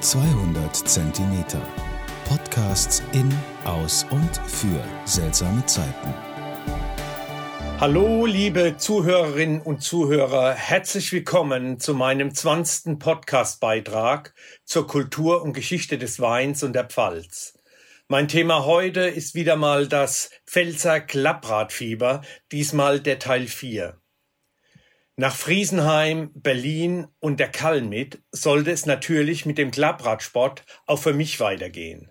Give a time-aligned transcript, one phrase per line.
[0.00, 1.62] 200 Zentimeter.
[2.28, 3.32] Podcasts in,
[3.64, 6.14] aus und für seltsame Zeiten.
[7.80, 12.98] Hallo, liebe Zuhörerinnen und Zuhörer, herzlich willkommen zu meinem 20.
[12.98, 14.34] Podcast-Beitrag
[14.64, 17.58] zur Kultur und Geschichte des Weins und der Pfalz.
[18.06, 22.20] Mein Thema heute ist wieder mal das Pfälzer Klappradfieber,
[22.52, 23.98] diesmal der Teil 4.
[25.18, 31.40] Nach Friesenheim, Berlin und der Kalmit sollte es natürlich mit dem Klappradsport auch für mich
[31.40, 32.10] weitergehen.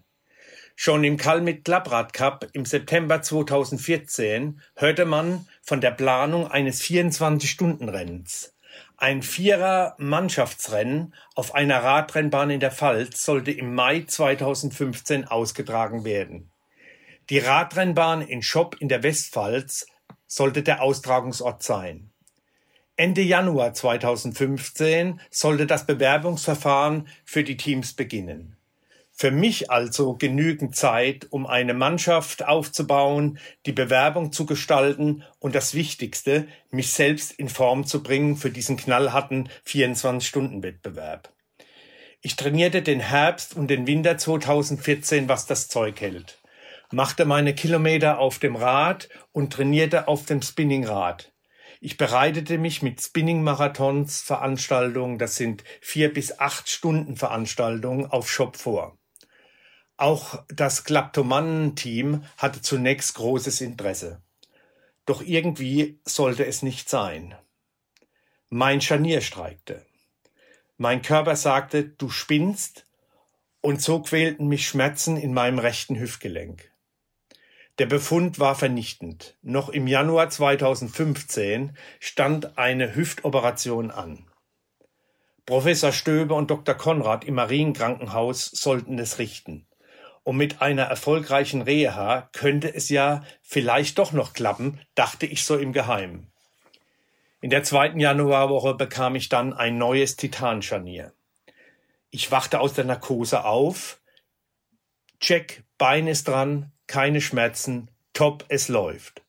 [0.76, 8.55] Schon im Kalmit Klapprad Cup im September 2014 hörte man von der Planung eines 24-Stunden-Rennens.
[8.98, 16.49] Ein Vierer Mannschaftsrennen auf einer Radrennbahn in der Pfalz sollte im Mai 2015 ausgetragen werden.
[17.30, 19.85] Die Radrennbahn in Schopp in der Westpfalz
[20.26, 22.10] sollte der Austragungsort sein.
[22.98, 28.55] Ende Januar 2015 sollte das Bewerbungsverfahren für die Teams beginnen.
[29.12, 35.73] Für mich also genügend Zeit, um eine Mannschaft aufzubauen, die Bewerbung zu gestalten und das
[35.73, 41.34] Wichtigste, mich selbst in Form zu bringen für diesen knallharten 24-Stunden-Wettbewerb.
[42.21, 46.40] Ich trainierte den Herbst und den Winter 2014, was das Zeug hält,
[46.91, 51.35] machte meine Kilometer auf dem Rad und trainierte auf dem Spinningrad.
[51.81, 58.57] Ich bereitete mich mit Spinning-Marathons, Veranstaltungen, das sind vier bis acht Stunden Veranstaltungen auf Shop
[58.57, 58.98] vor.
[59.98, 64.22] Auch das Kleptomanen-Team hatte zunächst großes Interesse.
[65.06, 67.35] Doch irgendwie sollte es nicht sein.
[68.50, 69.85] Mein Scharnier streikte.
[70.78, 72.85] Mein Körper sagte, du spinnst,
[73.62, 76.72] und so quälten mich Schmerzen in meinem rechten Hüftgelenk.
[77.78, 79.38] Der Befund war vernichtend.
[79.41, 84.25] Noch im Januar 2015 stand eine Hüftoperation an.
[85.45, 86.73] Professor Stöber und Dr.
[86.73, 89.67] Konrad im Marienkrankenhaus sollten es richten.
[90.23, 95.57] Und mit einer erfolgreichen Reha könnte es ja vielleicht doch noch klappen, dachte ich so
[95.57, 96.31] im Geheimen.
[97.41, 101.13] In der zweiten Januarwoche bekam ich dann ein neues Titanscharnier.
[102.09, 104.00] Ich wachte aus der Narkose auf.
[105.19, 109.23] Check, Bein ist dran, keine Schmerzen, top, es läuft.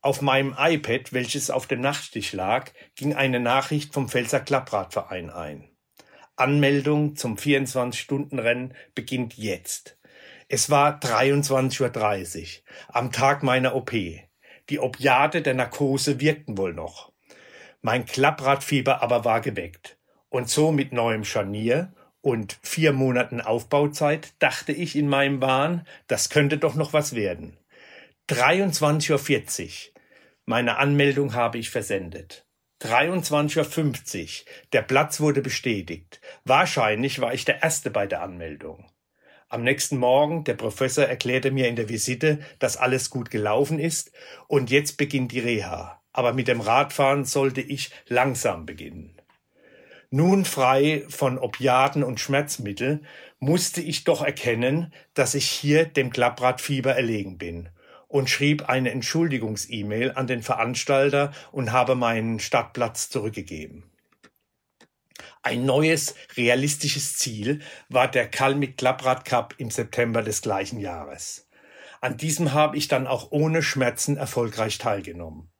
[0.00, 5.70] Auf meinem iPad, welches auf dem Nachttisch lag, ging eine Nachricht vom Pfälzer Klappradverein ein.
[6.36, 9.98] Anmeldung zum 24-Stunden-Rennen beginnt jetzt.
[10.48, 13.90] Es war 23.30 Uhr, am Tag meiner OP.
[13.90, 17.12] Die Opiate der Narkose wirkten wohl noch.
[17.80, 19.98] Mein Klappradfieber aber war geweckt.
[20.28, 26.30] Und so mit neuem Scharnier und vier Monaten Aufbauzeit dachte ich in meinem Wahn, das
[26.30, 27.56] könnte doch noch was werden.
[28.28, 30.00] 23.40 Uhr.
[30.44, 32.46] Meine Anmeldung habe ich versendet.
[32.82, 34.28] 23.50 Uhr.
[34.72, 36.20] Der Platz wurde bestätigt.
[36.44, 38.90] Wahrscheinlich war ich der Erste bei der Anmeldung.
[39.48, 44.12] Am nächsten Morgen, der Professor erklärte mir in der Visite, dass alles gut gelaufen ist
[44.46, 46.02] und jetzt beginnt die Reha.
[46.12, 49.17] Aber mit dem Radfahren sollte ich langsam beginnen.
[50.10, 53.02] Nun frei von Opiaten und Schmerzmittel,
[53.40, 57.68] musste ich doch erkennen, dass ich hier dem Klappradfieber erlegen bin
[58.08, 63.84] und schrieb eine Entschuldigungs-E-Mail an den Veranstalter und habe meinen Stadtplatz zurückgegeben.
[65.42, 71.48] Ein neues, realistisches Ziel war der Kalmik Klapprad Cup im September des gleichen Jahres.
[72.00, 75.50] An diesem habe ich dann auch ohne Schmerzen erfolgreich teilgenommen.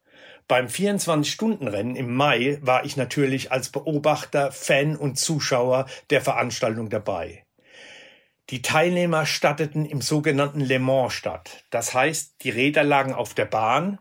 [0.49, 7.45] Beim 24-Stunden-Rennen im Mai war ich natürlich als Beobachter, Fan und Zuschauer der Veranstaltung dabei.
[8.49, 11.65] Die Teilnehmer statteten im sogenannten Le Mans statt.
[11.69, 13.99] Das heißt, die Räder lagen auf der Bahn.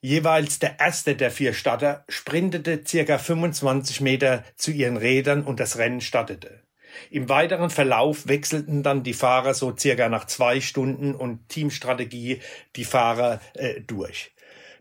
[0.00, 5.78] Jeweils der erste der vier Statter sprintete circa 25 Meter zu ihren Rädern und das
[5.78, 6.64] Rennen startete.
[7.10, 12.40] Im weiteren Verlauf wechselten dann die Fahrer so circa nach zwei Stunden und Teamstrategie
[12.74, 14.32] die Fahrer äh, durch.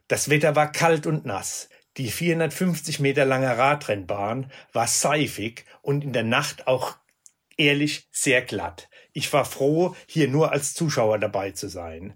[0.08, 1.70] Das Wetter war kalt und nass.
[1.98, 6.98] Die 450 Meter lange Radrennbahn war seifig und in der Nacht auch
[7.58, 8.90] ehrlich sehr glatt.
[9.14, 12.14] Ich war froh, hier nur als Zuschauer dabei zu sein.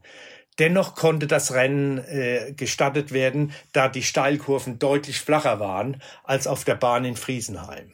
[0.60, 6.66] Dennoch konnte das Rennen äh, gestartet werden, da die Steilkurven deutlich flacher waren als auf
[6.66, 7.94] der Bahn in Friesenheim.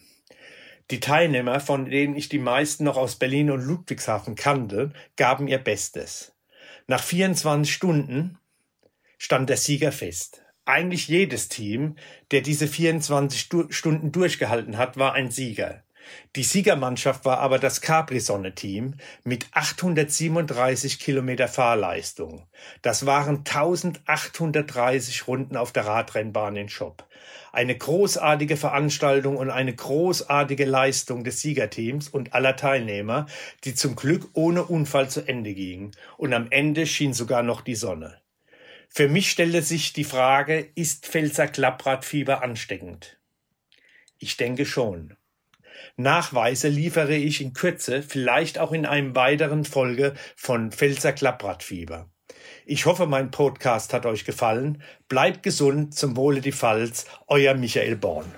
[0.89, 5.59] Die Teilnehmer, von denen ich die meisten noch aus Berlin und Ludwigshafen kannte, gaben ihr
[5.59, 6.33] Bestes.
[6.88, 8.39] Nach 24 Stunden
[9.25, 10.44] stand der Sieger fest.
[10.66, 11.95] Eigentlich jedes Team,
[12.30, 15.81] der diese 24 Stunden durchgehalten hat, war ein Sieger.
[16.36, 18.94] Die Siegermannschaft war aber das Capri-Sonne-Team
[19.24, 22.45] mit 837 Kilometer Fahrleistung.
[22.83, 27.07] Das waren 1830 Runden auf der Radrennbahn in Schopp.
[27.51, 33.25] Eine großartige Veranstaltung und eine großartige Leistung des Siegerteams und aller Teilnehmer,
[33.63, 35.94] die zum Glück ohne Unfall zu Ende ging.
[36.16, 38.19] Und am Ende schien sogar noch die Sonne.
[38.97, 43.19] Für mich stellte sich die Frage, ist Pfälzer Klappradfieber ansteckend?
[44.19, 45.18] Ich denke schon.
[45.97, 52.09] Nachweise liefere ich in Kürze, vielleicht auch in einem weiteren Folge von Pfälzer Klappradfieber.
[52.65, 54.81] Ich hoffe, mein Podcast hat euch gefallen.
[55.09, 58.31] Bleibt gesund, zum Wohle die Pfalz, euer Michael Born.